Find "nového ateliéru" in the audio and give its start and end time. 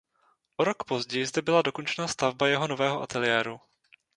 2.67-3.59